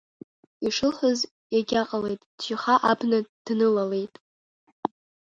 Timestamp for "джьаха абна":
2.41-3.19